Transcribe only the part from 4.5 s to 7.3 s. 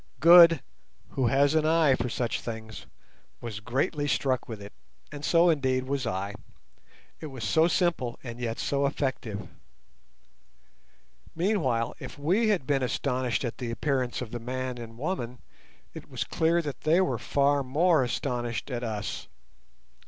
it, and so indeed was I. It